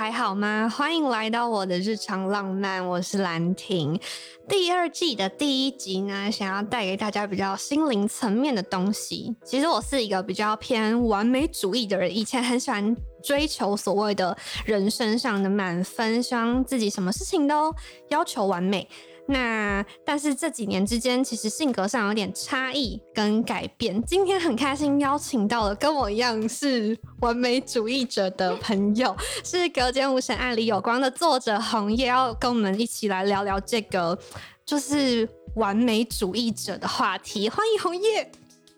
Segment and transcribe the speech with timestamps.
[0.00, 0.66] 还好吗？
[0.66, 4.00] 欢迎来到我的日常浪漫，我是兰婷。
[4.48, 9.36] 第二季的第一集呢，想要带给大家比较心灵层面的东西。
[9.44, 17.74] 其实我是一个比较偏完美主义的人，以前很喜欢追求所谓的人生上的满分，希望自己什么事情都
[18.10, 18.88] 要求完美。
[19.26, 24.02] 那但是这几年之间，其实性格上有点差异跟改变。
[24.02, 34.18] 今天很开心邀请到了跟我一样是完美主义者的朋友，是《隔间无神案》里有光的作者红叶，要跟我们一起来聊聊这个
[34.66, 37.48] 就是完美主义者的话题。
[37.48, 38.32] 欢迎红叶。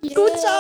[0.08, 0.50] 鼓掌！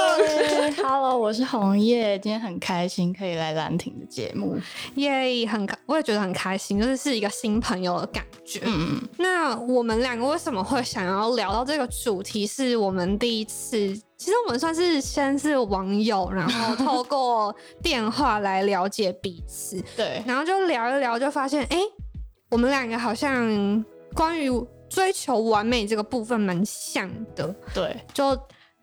[0.86, 4.56] Hello，我是红叶，今天很开心可以来兰亭的节目，
[4.94, 8.60] 耶，很开，我也觉得很开心，就是是一个新朋友的感觉。
[8.64, 9.08] 嗯嗯。
[9.18, 12.46] 那我们两个为什么会想要聊到这个主题？
[12.46, 13.76] 是我们第一次，
[14.16, 19.82] 其实我们算是先是网友，然后透 过电话来了解彼此。
[19.96, 20.22] 对。
[20.24, 21.80] 然后就聊一聊，就发现，哎，
[22.48, 23.84] 我们两个好像
[24.14, 24.48] 关于
[24.88, 27.52] 追求完美这个部分蛮像的。
[27.74, 27.96] 对。
[28.14, 28.38] 就。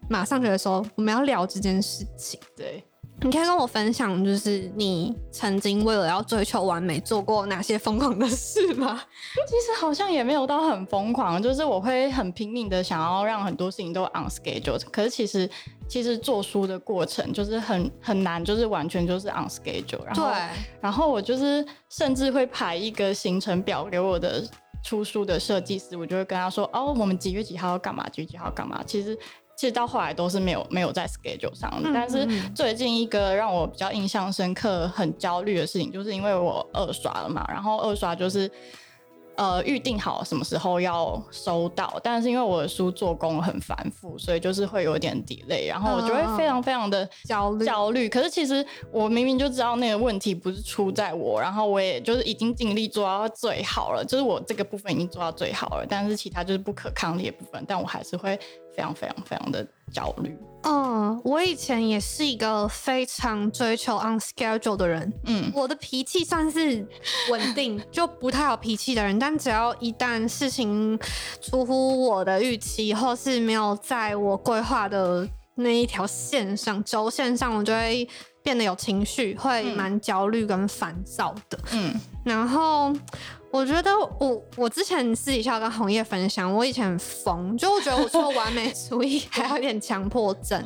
[0.09, 2.83] 马上觉得说我们要聊这件事情，对，
[3.21, 9.01] 你可以跟我分享，就是你曾经为了要追求完美做过哪些疯狂的事吗？
[9.47, 15.47] 其实好像也没有到很疯狂，就是我会很拼命的想要让很多事情都 on schedule，可是其实
[15.87, 20.03] 其实做书的过程就是很很难，就是完全就是 on schedule。
[20.15, 20.49] 对，
[20.81, 24.43] 然后我就是甚至会排一个行程表给我的
[24.83, 29.15] 出书的设计师，我就会跟他说，哦，我们几月几号要干嘛，几月几号干嘛，其实。
[29.59, 38.49] 其实到后来都是没有没有在 schedule 上的，但是最近一个让我比较印象深刻、很焦虑的事情，就是因为我二刷了嘛，然后二刷就是。
[39.39, 47.65] 呃，预定好什么时候要收到，但是因为我的书做工很繁复，所以就是会有点 delay，然后我就会非常非常的焦虑。
[47.65, 48.09] 焦虑。
[48.09, 58.37] 可是其实我明明就知道那个问题不是出在我，然后我也就是已经尽力做到最好了，就是我这个部分已经做到最好了，但是其他就是不可抗力的部分，但我还是会
[58.75, 60.37] 非常非常非常的焦虑。
[60.63, 65.13] 嗯，我以前也是一个非常追求 on schedule 的人。
[65.25, 66.85] 嗯，我的脾气算是
[67.31, 69.17] 稳定， 就不太好脾气的人。
[69.17, 70.99] 但只要一旦事情
[71.41, 78.05] 出乎我的预期，或是没有在我规划的那一条线上、轴线上，我就会
[78.43, 81.57] 变得有情绪，会蛮焦虑跟烦躁的。
[81.71, 81.93] 嗯，
[82.25, 82.93] 然后。
[83.51, 90.63] 我觉得我我之前私底下跟红叶分享，我以前很疯，就我觉得我做完美主义还有点强迫症。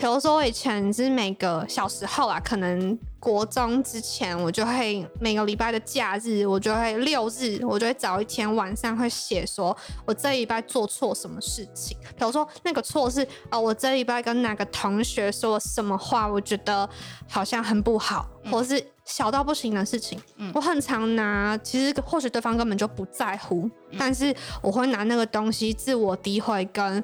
[0.00, 11.98] 比如说我以前是每个小时候啊，可能国中之前，我就会每个礼拜的假日，我就会六日，我就会早一天晚上会写说我这礼拜做错什么事情。
[12.16, 16.88] 比如说那个错是呃，我这礼拜跟哪个同学说了什么话，我觉得
[17.28, 18.82] 好像很不好，或是。
[19.06, 20.20] 小到不行的事情，
[20.54, 23.68] 我很常拿，其实或许对方根本就不在乎，
[23.98, 27.02] 但是我会拿那个东西自我诋毁，跟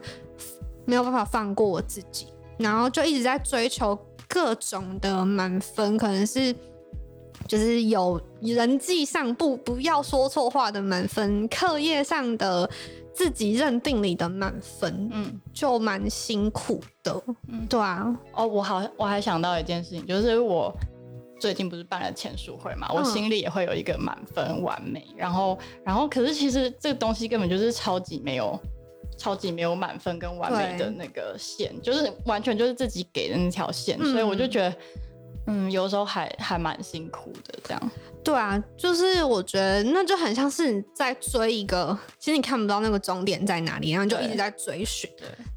[0.84, 6.54] 没有办法放过我自己，然后就一直在追求各种的满分，可能是
[7.46, 12.68] 就是有人际上不不要说错话的满分，课业上的
[13.14, 20.74] 自己认定里的满分，嗯，就蛮辛苦的，嗯，对啊，哦，我好，我还想到一件事情，就是我。
[21.38, 28.58] 最近不是办了签书会嘛，我心里也会有一个满分完美，然后，然后，可是其实这个东西根本就是超级没有，
[29.16, 34.76] 超级没有满分跟完美的那个线，就是完全就是自己给的那条线，所以我就觉得，
[35.46, 37.90] 嗯，有时候还还蛮辛苦的这样。
[38.26, 45.08] 对啊，就是我觉得那就很像是你在追一个，其实你看不到那个终点在哪里，然后就一直在追寻。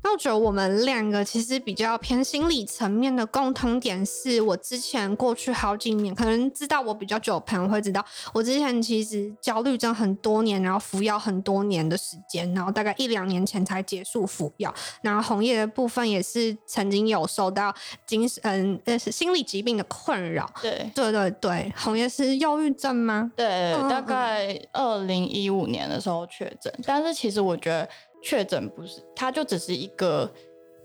[0.03, 8.06] 那我觉得我们两个其实比较偏心理层面的共通点是，我之前过去好几年，可能知道我比较久的朋友会知道，
[8.36, 14.72] 我之前其实焦虑症很多年，然后服药很多年的时间，然后大概一两年前才结束服药。
[15.01, 17.74] 然后红叶的部分也是曾经有受到
[18.06, 20.48] 精神呃心理疾病的困扰。
[20.62, 22.59] 对对对对，红叶是忧。
[22.62, 23.32] 郁症吗？
[23.36, 27.88] 对，大概二零一五年的时候确诊，但是其实我觉得
[28.22, 30.32] 确诊不是，它就只是一个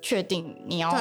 [0.01, 0.95] 确定你要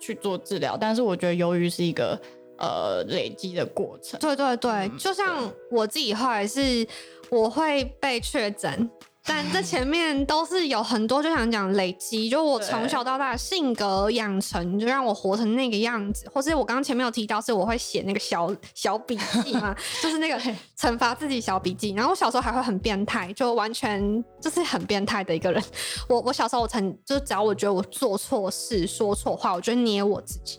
[0.00, 2.20] 去做治疗，但是我觉得忧郁是一个
[2.58, 4.18] 呃累积的过程。
[4.20, 6.86] 对对对，就像我自己后来是
[7.30, 8.90] 我会被确诊。
[9.24, 16.28] 但这前面都是有很多，就想讲累积，就我从小到大的性格养成，就让我活成那个样子。
[16.34, 20.36] 或是我刚刚前面有提到，是我会写那个小小笔记嘛， 就是那个
[20.76, 21.92] 惩罚自己小笔记。
[21.92, 25.62] 然后我小时候还会很变态，就完全就是很变态的一个人。
[26.08, 30.58] 我我小时候我曾就只要我觉得我做错事、说错话，我就捏我自己。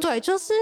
[0.00, 0.52] 对，就是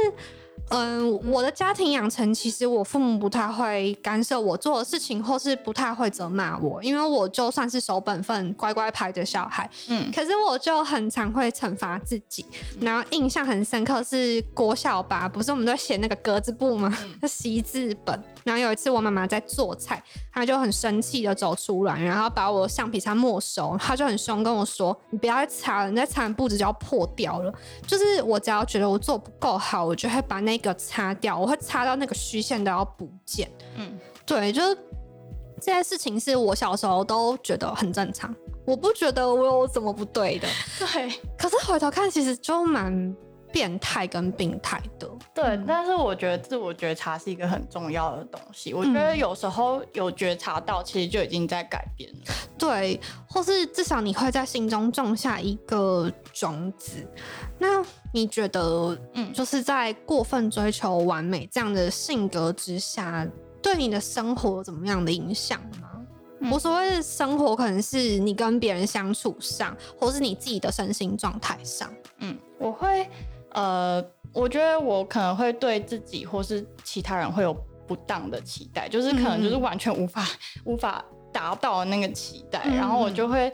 [0.71, 12.47] 嗯，我的家庭养成其实我父母不太会干涉我做的事情，或是不太会责骂我，因为我就算是守本分、乖乖牌的小孩，嗯，可是我就很常会惩罚自己。
[12.81, 16.97] 然后印象很深刻是国小吧，不是我们都写那个格子布吗？
[17.29, 18.19] 习字本。
[18.45, 20.03] 然后有一次我妈妈在做菜，
[20.33, 27.53] 她就很生气的走出来，然后把我橡皮擦没收，她就很凶跟我说：“你不要再擦了，你再擦布子就要破掉了。”
[27.87, 33.51] 就是我只要觉得我做不够好，我就会把那个擦掉，我会擦到那个虚线都要不见。
[33.77, 34.75] 嗯，对，就是
[35.61, 38.35] 这件事情是我小时候都觉得很正常，
[38.67, 40.49] 我不觉得我有什么不对的。
[40.79, 43.15] 对，可是回头看，其实就蛮
[43.53, 45.09] 变态跟病态的。
[45.35, 48.73] 对，但是我觉得自我觉察是一个很重要的东西。
[48.73, 52.35] 我觉得有时候有觉察到，其实就已经在改变了。
[52.59, 57.07] 对，或是至少你会在心中种下一个种子。
[57.59, 63.27] 那你觉得，嗯，就是在过分追求完美这样的性格之下，
[63.63, 65.89] 对你的生活有怎么样的影响吗？
[66.51, 71.89] 我所谓的生活，可能是你跟别人相处上，或是你自己的身心状态上。
[72.19, 73.09] 嗯，我会，
[73.55, 77.55] 呃，我觉得我可能会对自己或是其他人会有
[77.87, 80.27] 不当的期待，就是可能就是完全无法
[80.65, 83.53] 无法达到那个期待，然后我就会。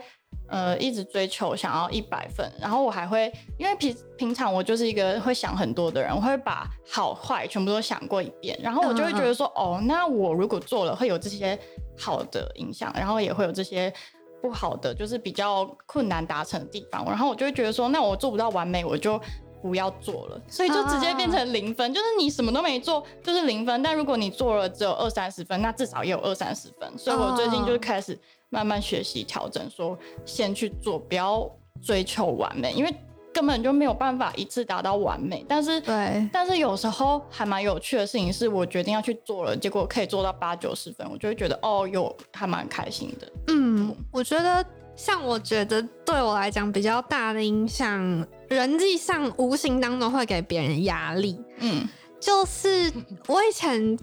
[0.50, 11.58] 呃，一直追求想要一百分，然后我还会，因为平平常我就是一个会想很多的人，我会把好坏全部都想过一遍，然后我就会觉得说，哦，那我如果做了会有这些
[11.98, 13.92] 好的影响，然后也会有这些
[14.40, 19.20] 不好的，就是比较困难达成的地方，然后我就会觉得说，那我做不到完美，我就
[19.62, 28.18] 不要做了，所以就直接变成零分，就是你什么都没做就是零分，但如果你做了只有二三十分，那至少也有二三十分，所以我最近就开始。
[28.50, 29.94] 慢慢学习调整，说
[30.24, 31.46] 先去做，不要
[31.82, 32.90] 追求完美，因为
[33.30, 35.44] 根本就没有办法一次达到完美。
[35.46, 43.30] 但是，对，但是有时候还蛮有趣的事情是，我决定要去做了，结果可以做到八九十分，我就会觉得哦，有还蛮开心的。
[43.48, 44.64] 嗯，我觉得
[44.98, 51.40] 像我觉得对我来讲比较大的影响，人际上无形当中会给别人压力。
[51.58, 52.92] 嗯，就是
[53.28, 53.96] 我以前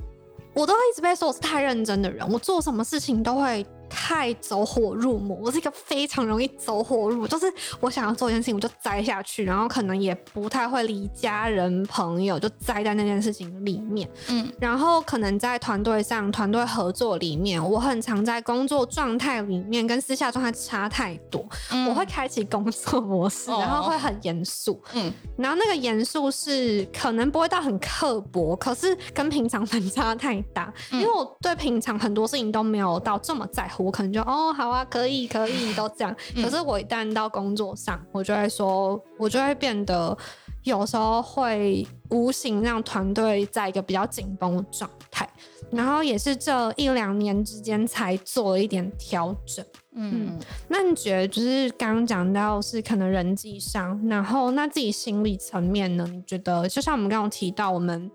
[0.53, 3.65] 我都一直被说我是太认真的人，我做什么事情都会。
[3.89, 7.45] 太走火入魔，我是一个非常容易走火入，就是
[7.79, 14.09] 我想要做一件事情，我就栽下去，然后可能也不太会离家人朋友，就栽在那件事情里面。
[14.29, 21.45] 嗯，然后可能在团队上、团队合作里面，我很常在工作状态里面跟私下状态差太多。
[21.87, 24.81] 我会开启工作模式，然后会很严肃。
[24.93, 33.74] 嗯，然后那个严肃是可能不会到很刻薄，可是跟平常反差太大，因为我对平常很多事情都没有到这么在乎。
[33.83, 36.15] 我可能就哦好啊，可以可以都这样。
[36.35, 40.17] 可是我一旦到工作上，我就会说，我就会变得
[40.63, 45.27] 有时候会无形让团队在一个比较紧绷的状态。
[45.71, 49.65] 然后也是这一两年之间才做了一点调整。
[49.95, 50.37] 嗯，
[50.67, 56.07] 那你觉得就是刚刚讲到是可能人际上，然后那自己心理层面呢？
[56.11, 58.11] 你觉得就像我们刚刚提到，我们。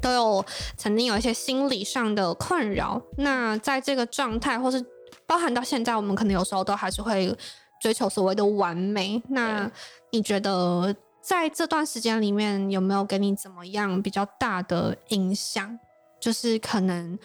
[0.00, 0.44] 都有
[0.76, 4.84] 曾经有一些心理上的困扰，那在这个状态，或是
[5.26, 7.36] 包含到现在，我们可能有时候都还是会
[7.80, 9.22] 追求所谓的完美。
[9.28, 9.70] 那
[10.10, 15.78] 你觉得在这段时间里面，有没有给你怎么样比较大的影响？
[16.20, 17.18] 就是可能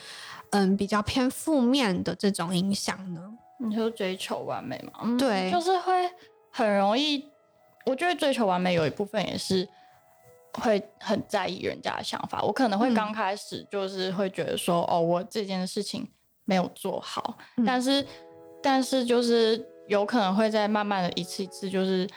[0.49, 3.21] 嗯比较偏负面的这种影响呢？
[3.59, 5.15] 你说追求完美吗？
[5.17, 6.09] 对，就是会
[6.51, 7.25] 很容易。
[7.85, 9.67] 我觉得追求完美有一部分也是。
[10.61, 16.07] 会很在意人家的想法，我可能会刚开始就是会觉得说，哦，我这件事情
[16.45, 18.05] 没有做好，但是，
[18.61, 22.07] 但是就是有可能会在慢慢的一次一次，就是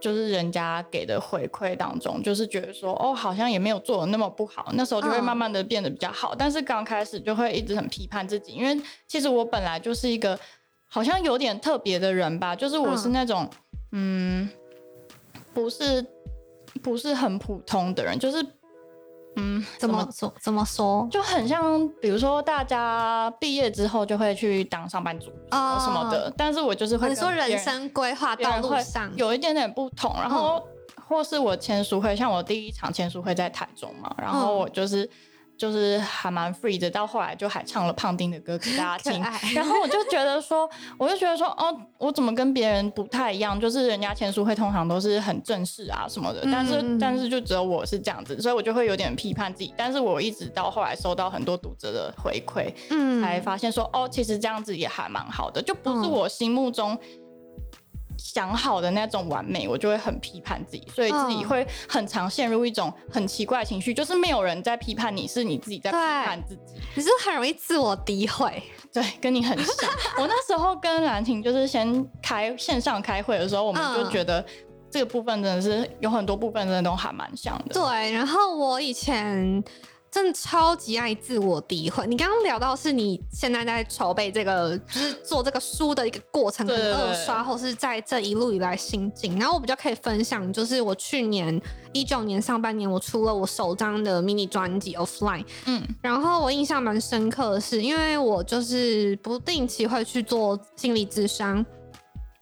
[0.00, 10.38] 就是人家给的回馈当中，就是觉得说，哦，好像也没有做的那么不好，那时候就会慢慢的变得比较好，但是刚开始就会一直很批判自己，因为其实我本来就是一个
[10.88, 13.48] 好像有点特别的人吧，就是我是那种，
[13.92, 14.48] 嗯，
[15.52, 16.04] 不是。
[16.82, 18.44] 不是很普通的人，就是，
[19.36, 20.32] 嗯，怎么说？
[20.40, 21.08] 怎么说？
[21.10, 30.62] 就很像，比如说大家毕业之后就会去当上班族啊什么的，但是我就是会说人生规划道路上有一点点不同，然后
[31.08, 35.08] 或是我签书会，像我第一场签书会在台中嘛，然后我就是。
[35.60, 39.22] 就是还蛮 free 的，到后来就还唱了胖丁的歌给大家 听，
[39.54, 43.60] 然后我就觉得说，我就觉得说，哦，我怎么跟别人不太一样？
[43.60, 49.74] 就是人家签书会通常都是很正式啊什么的，但是但是就只有我是这样子，所以我就会有点批判自己。
[49.76, 56.98] 但是我一直到后来收到很多读者的回馈，嗯，才发现说，哦，其实这样子也还蛮好的，就不是我心目中
[58.22, 66.74] 想好的那种完美，我就会很批判自己，所以自己会很常陷入一种很奇怪情绪，就是没有人在批判你，是你自己在批判自己。
[66.94, 68.62] 你是很容易自我诋毁，
[68.92, 69.90] 对，跟你很像。
[70.18, 74.44] 我那时候跟兰婷就是先开线上开会的时候，我们就觉得
[74.90, 77.74] 这个部分真的是有很多部分真的都还蛮像的。
[77.74, 79.64] 对，然后我以前。
[80.10, 82.04] 真的超级爱自我诋毁。
[82.06, 89.38] 你刚刚聊到是你现在在筹备这个，就是做这个书的一个过程，跟二刷，或是在这一路以来心境。
[89.38, 91.60] 然后我比较可以分享，就是我去年
[91.92, 95.44] 一九年上半年，我出了我首张的迷你专辑《Offline》。
[95.66, 101.64] 嗯，然后我印象蛮深刻的是，因为我就是不定期会去做心理咨商，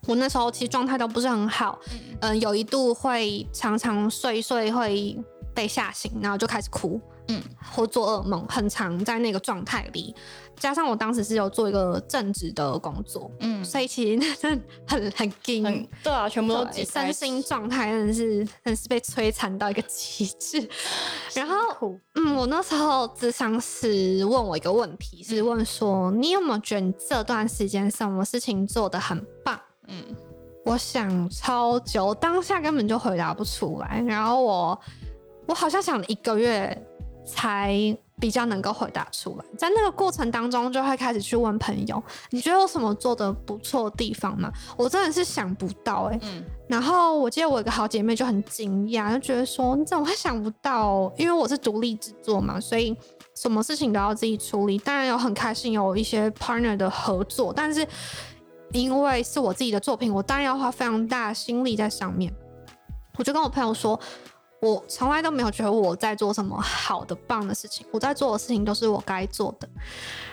[0.07, 1.79] 我那时候其实状态都不是很好，
[2.21, 5.15] 嗯，有一度会常常睡睡会
[5.55, 6.99] 被吓醒，然后就开始哭。
[7.29, 7.43] 嗯，
[7.73, 10.15] 或做噩梦，很常在那个状态里，
[10.57, 20.67] 加上我当时是有做一个正职的工作，嗯，所以其实 真的很很惊，对啊，全部都身心状态真的是真是被摧残到一个极致。
[21.35, 29.61] 然后，嗯，我那时候智商是问我一个问题，是问说你有没有觉得你这段时间什么事情做的很棒？
[29.87, 30.03] 嗯，
[30.65, 34.03] 我想超久，当下根本就回答不出来。
[34.07, 34.81] 然后我
[35.47, 36.87] 我好像想了一个月。
[37.29, 44.51] 才比较能够回答出来，在那个过程当中，就会开始去问朋友，你觉得有什么做的不错的地方吗？
[44.77, 46.19] 我真的是想不到哎。
[46.23, 46.43] 嗯。
[46.67, 51.13] 然后我记得我有个好姐妹就很惊讶，就觉得说你怎么会想不到？
[51.17, 52.97] 因为我是独立制作嘛，所以
[53.37, 54.79] 什么事情都要自己处理。
[54.79, 57.87] 当然有很开心有一些 partner 的合作，但是
[58.73, 62.35] 因为是我自己的作品，我当然要花非常大的心力在上面。
[63.17, 64.01] 我就跟我朋友说。
[64.61, 67.87] 我从来都没有觉得我在做什么好的、棒的事情。
[67.91, 69.69] 我在做的事情都是我该做的。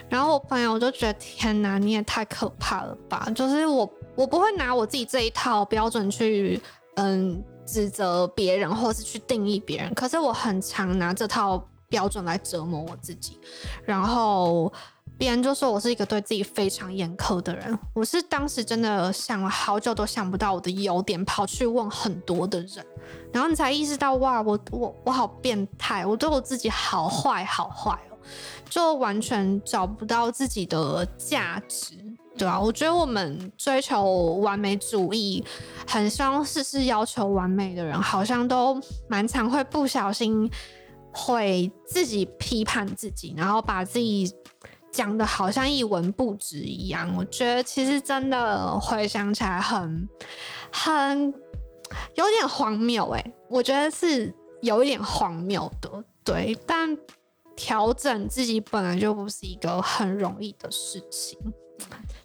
[0.10, 6.60] 然后我朋友就觉得：“天哪，你也太可怕了吧！”就是我，我不会拿我自己这一套标准去
[6.96, 9.94] 嗯指责别人，或是去定义别人。
[9.94, 13.39] 可是我很常拿这套标准来折磨我自己。
[13.84, 14.72] 然后。
[15.17, 22.86] 别人就说我是一个对自己非常严苛的人，我是当时真的想了好久都想不到我的优点，跑去问很多的人，
[23.31, 28.17] 然后你才意识到哇，我我我好变态，我对我自己好坏好坏哦，
[28.69, 31.95] 就完全找不到自己的价值，
[32.38, 32.60] 对吧？
[32.60, 34.03] 我觉得我们追求
[34.41, 35.41] 完美主义，
[35.88, 40.51] 很希望事事要求完美的人，好像都蛮常会不小心
[41.13, 44.29] 会自己批判自己，然后把自己。
[44.96, 50.08] 讲的好像一文不值一样，我觉得其实真的回想起来很
[50.72, 51.34] 很
[52.14, 56.98] 有点荒谬哎，我觉得是有一点荒谬的，对，但
[57.58, 61.38] 调整自己本来就不是一个很容易的事情。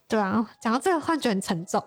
[0.08, 1.80] 对啊，讲到这个，幻觉很沉重。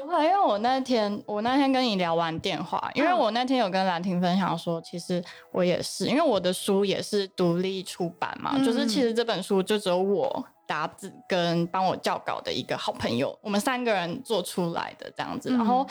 [0.00, 5.22] 不会，因为我那天我那天跟你聊完电话，因为我那天有跟兰婷分享说，其实
[5.52, 15.86] 我也是，因为我的书也是独立出版嘛，就是其实这本书就只有我打字跟帮我校稿的一个好朋友，我们三个人做出来的这样子，然后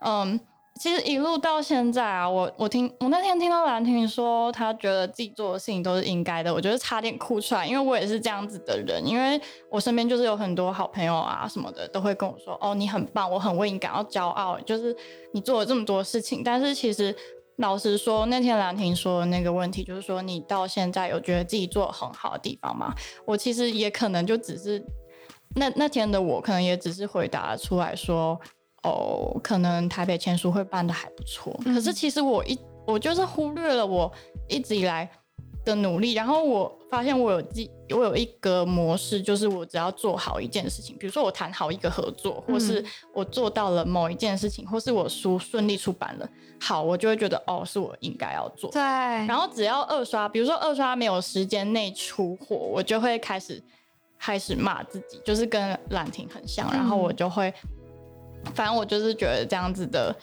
[0.00, 0.38] 嗯。
[0.82, 14.92] 其实一路到现在啊，我我听我那天听到兰婷说，她觉得自己做的事情都是应该的，我觉得差点哭出来，因为我也是这样子的人，因为我身边就是有很多好朋友啊什么的，都会跟我说，哦，你很棒，我很为你感到骄傲，就是
[15.32, 16.42] 你做了这么多事情。
[16.42, 17.14] 但是其实
[17.58, 22.92] 老实说，那天兰婷说的那个问题，就是说你到现在有觉得自己做的很好的地方吗？
[23.24, 24.84] 我其实也可能就只是
[25.54, 28.40] 那那天的我，可能也只是回答出来说。
[28.82, 34.10] 哦，可能台北签书会办的还不错，可是其实我一我就是忽略了我
[34.48, 35.08] 一直以来
[35.64, 42.84] 的努力，然后我发现我有记我有一个模式，就是我只要做好一件事情，比如说我谈好一个合作，或是
[43.14, 46.28] 我做到了某一件事情，或是我书顺利出版了，
[46.60, 48.68] 好，我就会觉得哦，是我应该要做。
[48.72, 48.80] 对。
[48.82, 53.62] 然后只要二刷，比如说二刷没有时间内出货，我就会开始
[54.18, 57.54] 开始骂自己，就是跟兰亭很像，然后我就会。
[58.54, 60.14] 反正我就是觉得这样子的。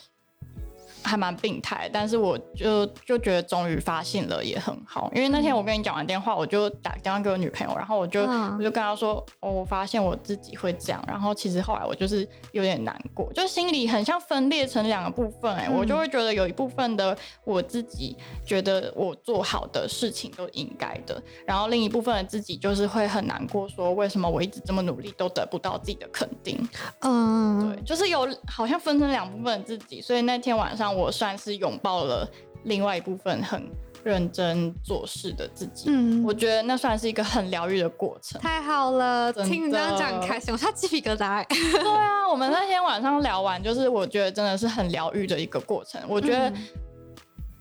[1.03, 26.59] 还蛮病态，但是我就就觉得终于发现了也很好，因为那天我跟你讲完电话，我就打电话给我女朋友，然后我就我就跟她说，哦，我发现我自己会这样，然后其实后来我就是有点难过，就心里很像分裂成两个部分，哎，我就会觉得有一部分的我自己觉得我做好的事情都应该的，然后另一部分的自己就是会很难过，说为什么我一直这么努力都得不到自己的肯定，
[26.99, 30.88] 嗯，对，就是有好像分成两部分的自己，所以那天晚上。
[30.95, 32.29] 我算是拥抱了
[32.63, 33.69] 另外一部分很
[34.03, 35.85] 认真做事的自己。
[35.87, 38.39] 嗯，我觉得那算是一个很疗愈的过程。
[38.41, 41.45] 太好了，听你这样讲很开心，我差鸡皮疙瘩。
[41.47, 46.01] 对啊，我们那天晚上聊完，就是我觉得真的是很疗愈的一个过程。
[46.07, 46.51] 我觉得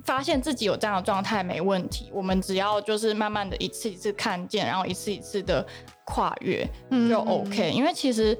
[0.04, 5.66] 发现自己有这样的状态没问题，我们只要就是慢慢的一次一次看见，然后一次一次的
[6.04, 6.68] 跨越
[7.08, 7.70] 就 OK。
[7.72, 8.38] 因为其实。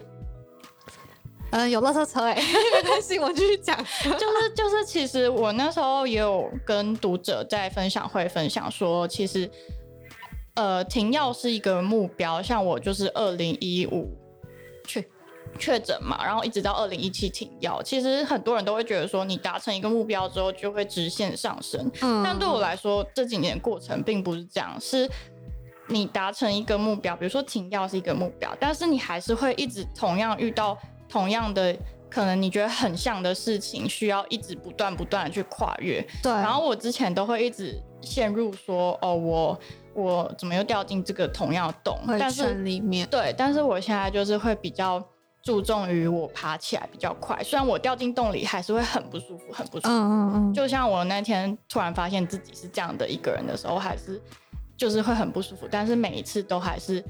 [1.51, 3.75] 嗯，有垃圾车哎，没关系，我继续讲。
[4.05, 9.51] 就 是就是，其实我那时候也有跟读者在分享会分享说，其实
[10.57, 14.15] 呃停药是一个目标，像我就是二零一五
[14.87, 15.03] 确
[15.59, 17.83] 确诊嘛，然后一直到二零一七停药。
[17.83, 21.91] 其实很多人都会觉得说，你达成一个目标之后就会直线上升，
[22.23, 25.09] 但对我来说这几年过程并不是这样，是
[25.87, 30.77] 你达成一个目标，比如说停药是一个目标，但是你还是会一直同样遇到。
[31.09, 31.75] 同样的，
[32.11, 36.07] 可能你觉得很像的事情，需要一直不断不断的去跨越。
[36.23, 36.31] 对。
[36.31, 39.59] 然后我之前都会一直陷入说，哦，我
[39.95, 41.99] 我怎么又掉进这个同样的洞？
[42.19, 43.09] 但是里面。
[43.09, 45.03] 对，但是我现在就是会比较
[45.43, 47.43] 注重于我爬起来比较快。
[47.43, 49.89] 虽然我掉进洞里还是会很不舒服，很不舒服。
[49.89, 50.55] 嗯嗯嗯。
[50.55, 54.21] 就像我那天突然发现自己是这样的一个人的时候，还是
[54.77, 55.67] 就是会很不舒服。
[55.71, 57.03] 但是每一次都还是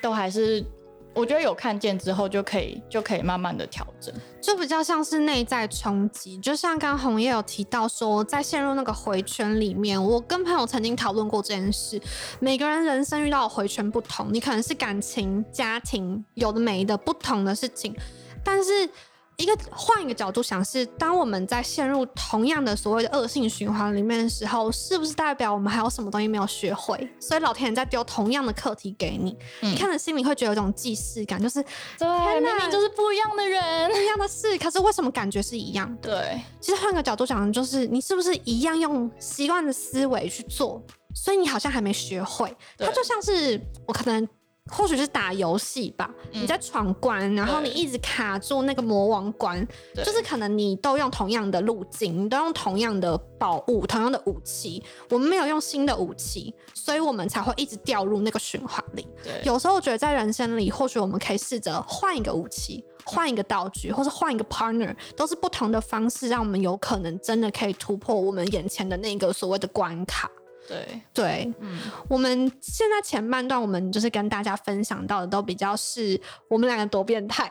[0.00, 0.64] 都还是。
[1.14, 6.36] 我觉得有看见之后，就可以就可以慢慢的调整，就比较像是内在冲击。
[6.38, 12.00] 就像刚红叶有提到说，在陷入那个回圈里面，我跟朋友曾经讨论过这件事。
[12.40, 17.94] 每个人人生遇到的回圈不同，你可能是感情、家庭有的没的不同的事情，
[18.42, 18.90] 但是。
[19.36, 26.96] 一个换一个角度想，是当我们在陷入同样的所谓的恶性循环里面的时候，是不是代表我们还有什么东西没有学会？
[27.18, 31.62] 所以老天爷在丢同样的课题给你，你看着心里会觉得有一种既视感，就是
[31.98, 36.10] 对，明明就是不一样的人，不一样的事，可是为什么感觉是一样的？
[36.10, 40.80] 对，其实换个角度讲，就是你是不是一样用习惯的思维去做，
[41.14, 42.56] 所以你好像还没学会。
[42.78, 44.28] 它就像是我可能。
[44.72, 59.06] 或许是打游戏吧，你在闯关，然后你一直卡住那个魔王关，就是可能你都用同样的路径，你都用同样的宝物、同样的武器，我们没有用新的武器，所以我们才会一直掉入那个循环里。
[59.44, 70.30] 有时候我觉得在人生里，或许我们可以试着换一个武器，换一个道具，或是换一个 partner，都是不同的方式，让我们有可能真的可以突破我们眼前的那个所谓的关卡。
[70.66, 77.50] 对对，嗯，我们现在前半段，我们就是跟大家分享到的，都比较是我们两个多变态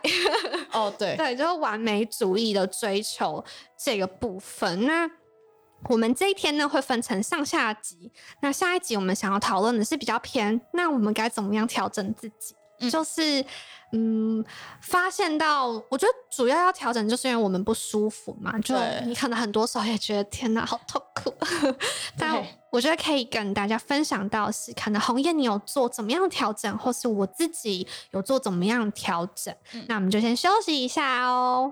[0.71, 3.43] 哦，对 对，就是完美主义的追求
[3.77, 4.85] 这个部分。
[4.85, 5.09] 那
[5.89, 8.11] 我们这一天呢，会分成上下集。
[8.41, 12.89] 那下一集我们想要讨论的是比较偏，那我们该怎么样调整自己？
[12.89, 13.45] 就是。
[13.95, 14.43] 嗯，
[14.81, 18.57] 发现到，我觉得主要要调整，就是因为我们不舒服嘛。
[18.57, 21.31] 就你可能很多时候也觉得天哪，好痛苦。
[22.17, 22.43] 但
[22.73, 29.55] 我觉得可以跟大家分享到是，可能红叶你有做怎么样调整，或是我自己有做怎么样调整。
[29.87, 31.71] 那我们就先休息一下哦。